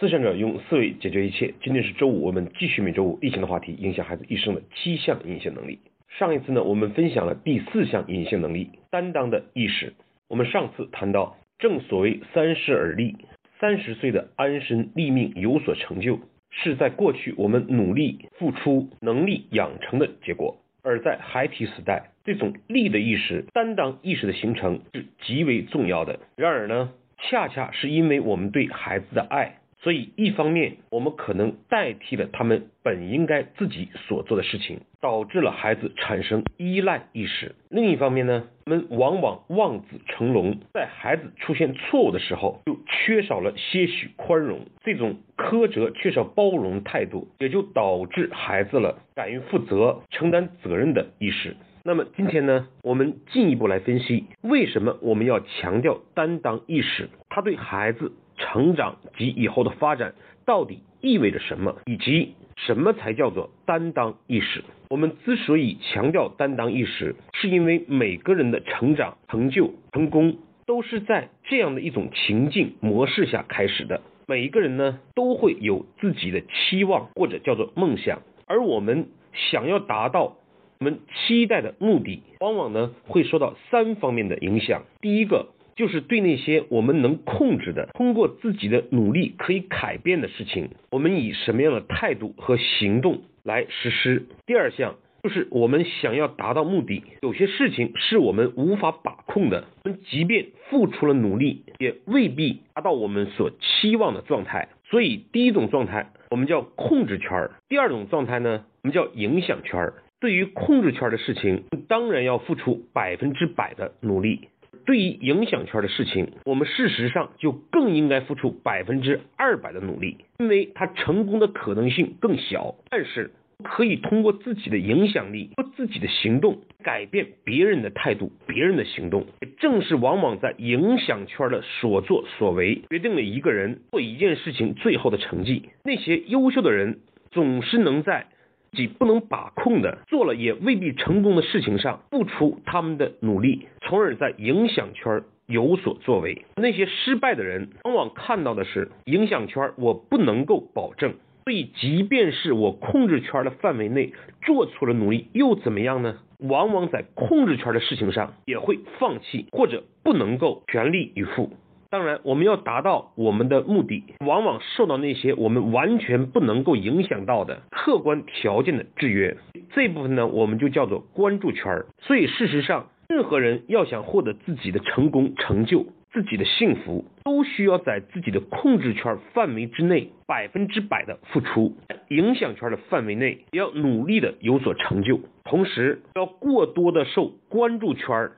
[0.00, 1.52] 思想者用思维解决一切。
[1.62, 5.78] 今天是周五，我们继续每周五例行的话题：影响孩子一生的七项隐性能力。
[6.08, 9.92] 上一次呢，我们分享了第四项隐性能力——担当的意识。
[10.26, 13.14] 我们上次谈到，正所谓三十而立，
[13.58, 26.20] 三十岁的安身立命有所成就，是在过去我们努力付出、能力养成的结果；而在孩提时代，这种立的意识、担当意识的形成是极为重要的。
[26.36, 26.92] 然而呢？
[27.22, 51.56] 恰恰是因为我们对孩子的爱，所以一方面我们可能代替了他们本应该自己所做的事情，导致了孩子产生依赖意识；另一方面呢，我们往往望子成龙，在孩子出现错误的时候，就缺少了些许宽容，这种苛责、缺少包容态度，也就导致孩子了敢于负责、承担责任的意识。
[51.82, 58.12] 那么今天呢，我们进一步来分析为什么我们要强调担当意识，它对孩子
[58.52, 60.14] 成长及以后的发展
[60.44, 64.64] 到底意味着什么，以及什么才叫做担当意识。
[64.88, 74.00] 我们之所以强调担当意识，是因为每个人的成长、成就、成功都是在这样的一种情境模式下开始的。
[74.26, 80.36] 每一个人呢，都会有自己的期望或者叫做梦想，而我们想要达到。
[80.80, 84.84] 我们期待的目的，往往呢会受到三方面的影响。
[85.02, 85.48] 第一个
[85.80, 94.26] 就是对那些我们能控制的，通过自己的努力可以改变的事情，我们以什么样的态度和行动来实施。
[94.44, 104.68] 第二项就是我们想要达到目的，有些事情是我们无法把控的，我们即便付出了努力，也未必达到我们所期望的状态。
[104.84, 114.48] 所以第一种状态我们叫控制圈儿第二种状态呢我们叫影响圈儿对于控制圈的事情，当然要付出百分之百的努力；
[114.90, 122.74] 对于影响圈的事情，我们事实上就更应该付出百分之二百的努力，因为它成功的可能性更小。
[122.90, 123.30] 但是
[123.62, 129.26] 可以通过自己的影响力和自己的行动改变别人的态度、别人的行动。
[129.60, 135.68] 正是往往在影响圈的所作所为，决定了一个人做一件事情最后的成绩。
[135.84, 136.98] 那些优秀的人
[137.30, 138.26] 总是能在。
[138.76, 146.44] 己不能把控的，做了也未必成功的事情上，付出他们的努力，从而在影响圈有所作为。
[146.56, 151.14] 那些失败的人，往往看到的是影响圈，我不能够保证，
[151.44, 156.18] 所以即便是我控制圈的范围内做出了努力，又怎么样呢？
[156.38, 161.50] 往往在控制圈的事情上，也会放弃或者不能够全力以赴。
[161.90, 169.36] 当然，我们要达到我们的目的，往往受到那些我们完全不能够影响到的客观条件的制约。
[169.74, 171.86] 这部分呢，我们就叫做关注圈儿。
[171.98, 181.74] 所以，事实上，任何人要想获得自己的成功、成就、自己的幸福，都需要在自己的控制圈范围之内百分之百的付出，
[182.10, 188.32] 影响圈的范围内要努力的有所成就，同时要过多的受关注圈儿。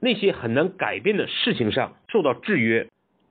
[0.00, 2.88] 那些很难改变的事情上受到制约，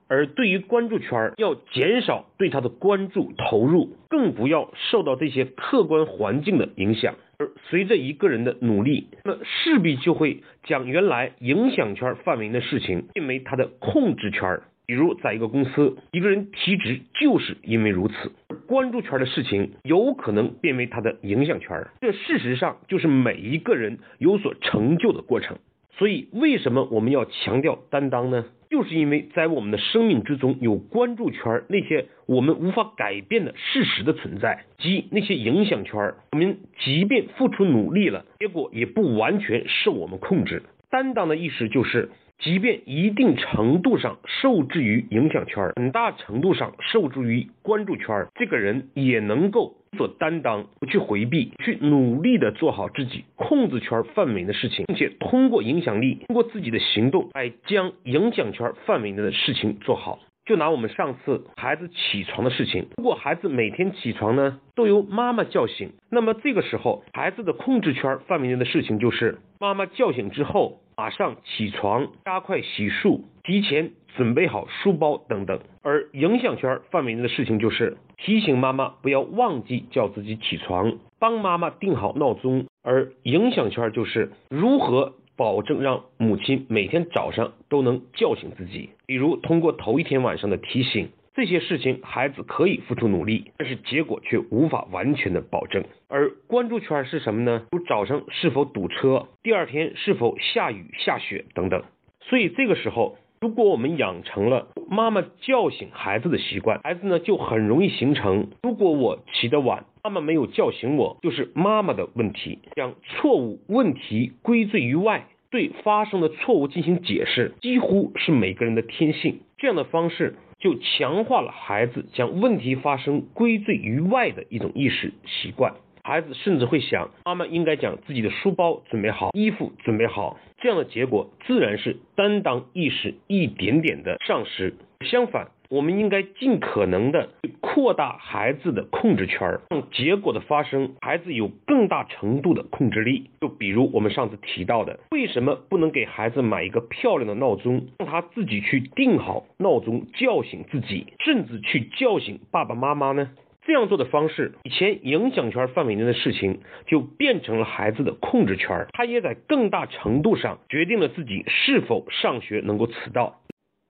[0.08, 7.14] 而对于关注圈要减少对他的关注投入，更不要受到这些客观环境的影响。
[7.38, 14.60] 而随着一个人的努力，那势必就会将原来影响圈范围的事情变为他的控制圈。
[14.86, 18.32] 比如，在一个公司，一个人提职就是因为如此，
[18.66, 21.86] 关注圈的事情有可能变为他的影响圈。
[22.00, 25.58] 这事实上就是每一个人有所成就的过程。
[25.98, 28.44] 所以，为什么我们要强调担当呢？
[28.70, 40.62] 就是因为在我们的生命之中有关注圈儿，那些我们无法改变的事实的存在，及那些影响圈儿，我们即便付出努力了，结果也不完全受我们控制。
[40.90, 42.10] 担当的意思就是。
[42.38, 60.20] 即便一定程度上受制于影响圈，很大程度上受制于关注圈，这个人也能够所担当，不去回避，去努力的做好自己控制圈范围的事情，并且通过影响力，通过自己的行动来将影响圈范围内的事情做好。
[60.46, 75.60] 就拿我们上次孩子起床的事情，如果孩子每天起床呢都由妈妈叫醒，那么这个时候孩子的控制圈范围内的事情就是妈妈叫醒之后马上起床，加快洗漱，提前准备好书包等等。
[75.82, 82.66] 而影响圈范围内的事情就是提醒妈妈不要忘记叫自己起床，帮妈妈定好闹钟。
[82.82, 85.14] 而影响圈就是如何。
[85.38, 95.84] 保证让母亲每天早上都能叫醒自己，比如通过头一天晚上的提醒，这些事情孩子可以付出努力，但是结果却无法完全的保证。
[96.08, 97.62] 而关注圈是什么呢？
[97.70, 101.84] 如早上是否堵车，第二天是否下雨下雪等等。
[102.22, 112.58] 所以这个时候，如果我们养成了妈妈叫醒孩子的习惯，孩子呢就很容易形成，如果我起得晚，妈妈没有叫醒我，就是妈妈的问题。
[112.74, 119.38] 将错误问题归罪于外，对发生的错误进行解释，几乎是每个人的天性。
[119.56, 125.74] 这样的方式就强化了孩子将问题发生归罪于外的一种意识习惯。
[126.02, 130.38] 孩子甚至会想，妈妈应该将自己的书包准备好，衣服准备好。
[130.60, 134.74] 这样的结果自然是担当意识一点点的丧失。
[135.02, 137.28] 相反，我们应该尽可能的
[137.60, 143.30] 扩大孩子的控制权，让结果的发生，孩子有更大程度的控制力。
[143.40, 153.30] 就比如我们上次提到的，为什么不能给孩子买一个漂亮的闹钟，让他自己去定好闹钟，叫醒自己，甚至去叫醒爸爸妈妈呢？
[153.66, 163.40] 这样做的方式，以前影响圈范围内的事情就变成了孩子的控制权，他也在更大程度上决定了自己是否上学能够迟到。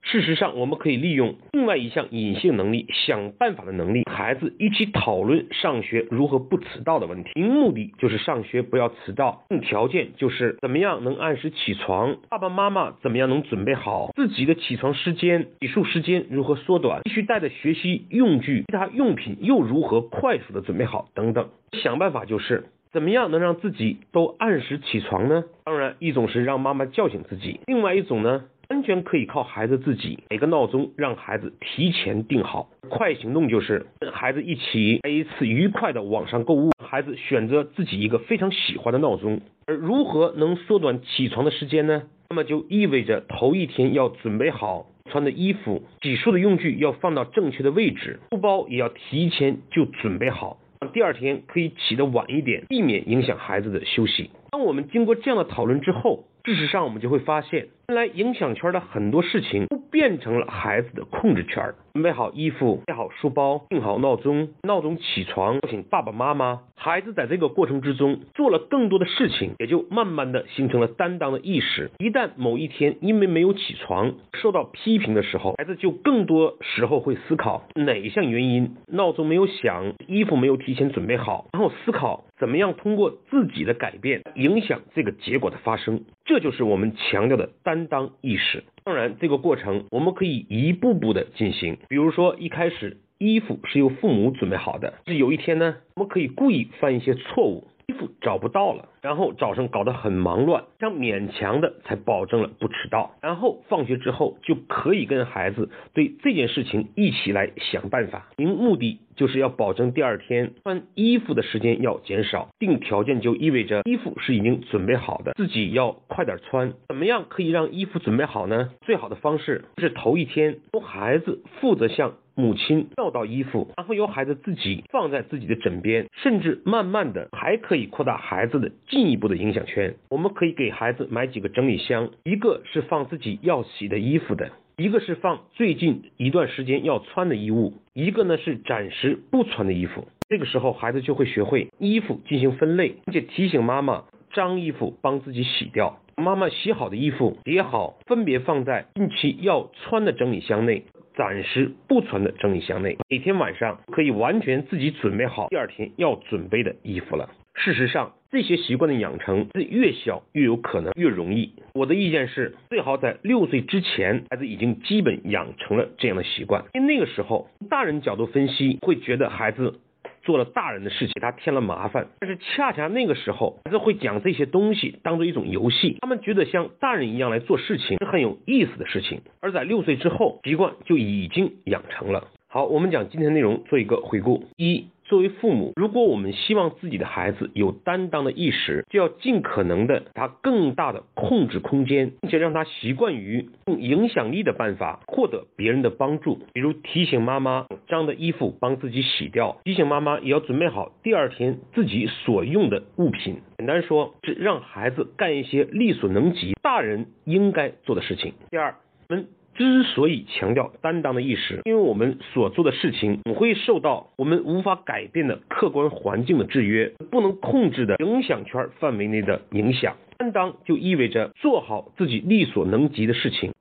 [0.03, 7.39] 事实上，我们可以利用另外一项隐性能力——想办法的能力，孩子一起讨论上学如何不迟到的问题。
[7.39, 21.50] 目的就是上学不要迟到，条件就是怎么样能按时起床，爸爸妈妈怎么样能准备好自己的起床时间，洗漱时间如何缩短，必须带的学习用具、其他用品又如何快速的准备好等等。
[21.73, 25.45] 想办法就是怎么样能让自己都按时起床呢？
[25.65, 28.45] 当然，一种是让妈妈叫醒自己，另外一种呢？
[28.70, 32.69] 完全可以靠孩子自己，每个闹钟让孩子提前定好。
[32.91, 39.41] 快行动就是跟孩子一起来一次愉快的网上购物，孩子选择自己一个非常喜欢的闹钟。
[39.67, 42.03] 而如何能缩短起床的时间呢？
[42.29, 50.59] 那么就意味着头一天要准备好穿的衣服，洗漱的用具要放到正确的位置，书包也要提前就准备好，
[50.93, 54.31] 第二天可以起得晚一点，避免影响孩子的休息。
[54.50, 57.69] 当我们经过这样的讨论之后，事实上我们就会发现。
[57.89, 61.75] 原来影响圈的很多事情都变成了孩子的控制圈。
[61.95, 66.61] 准备好衣服，带好书包，定好闹钟，闹钟起床，叫醒爸爸妈妈。
[66.77, 71.91] 孩子在这个过程之中做了更多的事情，也就慢慢的形成了担当的意识。
[71.99, 86.05] 一旦某一天因为没有起床受到批评的时候，孩子就更多时候会思考哪一项原因，闹钟没有响，衣服没有提前准备好，然后思考怎么样通过自己的改变影响这个结果的发生。
[86.25, 87.79] 这就是我们强调的担。
[87.88, 91.79] 当意识，当然这个过程我们可以一步步的进行。
[91.88, 97.69] 比如说一开始衣服是由父母准备好的，是有一天呢，我们可以故意犯一些错误。
[97.88, 103.12] 衣服找不到了，然后早上搞得很忙乱，这样勉强的才保证了不迟到。
[103.23, 108.29] 然后放学之后就可以跟孩子对这件事情一起来想办法。
[108.37, 112.50] 您目的就是要保证第二天穿衣服的时间要减少。
[112.58, 116.75] 定条件就意味着衣服是已经准备好的，自己要快点穿。
[116.88, 118.69] 怎么样可以让衣服准备好呢？
[118.82, 122.12] 最好的方式是头一天由孩子负责向。
[122.38, 129.96] 母亲要到衣服，然后由孩子自己放在自己的枕边，甚至慢慢的还可以扩大孩子的进一步的影响圈。
[130.08, 140.06] 我们可以给孩子买几个整理箱，一个是放自己要洗的衣服的，一个是放最近一段时间要穿的衣物，一个呢是暂时不穿的衣服。
[140.29, 150.85] 这个时候孩子就会学会衣服进行分类，并且提醒妈妈脏衣服帮自己洗掉，妈妈洗好的衣服叠好，分别放在近期要穿的整理箱内。
[151.19, 157.28] 暂时不存的整理箱内，每天晚上可以完全自己准备好第二天要准备的衣服了。
[157.54, 161.54] 事实上，这些习惯的养成是越小越有可能越容易。
[161.75, 169.81] 我的意见是，最好在六岁之前，孩子已经基本养成了这样的习惯，因为那个时候，大人角度分析会觉得孩子。
[170.28, 172.08] 做了大人的事情，给他添了麻烦。
[172.20, 179.23] 但是恰恰那个时候，孩子会将这些东西当做一种游戏，他们觉得像大人一样来做事情是很有意思的事情。
[179.40, 182.28] 而在六岁之后，习惯就已经养成了。
[182.47, 184.44] 好，我们讲今天内容做一个回顾。
[184.58, 203.41] 一作为父母，如果我们希望自己的孩子有担当的意识，就要尽可能的他更大的控制空间，并且让他习惯于用影响力的办法获得别人的帮助，比如提醒妈妈脏的衣服帮自己洗掉，提醒妈妈也要准备好第二天自己所用的物品。
[203.57, 208.35] 简单说，是让孩子干一些力所能及、大人应该做的事情。
[208.50, 208.75] 第二，
[209.09, 209.27] 我们。
[209.59, 219.97] 之所以强调担当的意识，因为我们所做的事情总会受到我们无法改变的客观环境的制约，不能控制的影响圈范围内的影响。
[220.17, 223.53] 担当就意味着做好自己力所能及的事情，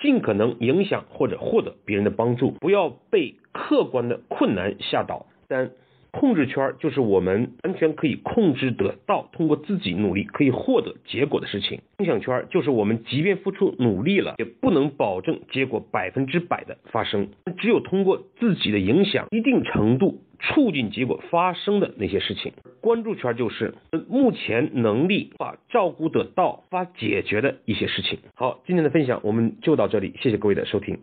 [0.00, 5.26] 尽可能影响或者获得别人的帮助，不要被客观的困难吓倒。
[5.48, 5.72] 三，
[6.14, 11.80] 控制圈就是我们完全可以控制得到，通过自己努力可以获得结果的事情。
[11.98, 17.28] 影响圈就是我们即便付出努力了，也不能保证结果百分之百的发生。
[17.58, 22.52] 只有通过自己的影响，一定程度促进结果发生的那些事情。
[22.80, 23.74] 关注圈就是
[24.08, 28.20] 目前能力把照顾得到、发解决的一些事情。
[28.34, 30.98] 好，今天的分享我们就到这里，谢谢各位的收听。